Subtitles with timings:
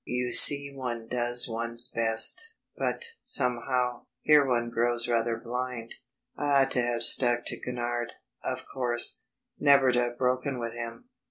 [0.03, 5.93] You see one does one's best, but, somehow, here one grows rather blind.
[6.35, 9.19] I ought to have stuck to Gurnard, of course;
[9.59, 11.09] never to have broken with him.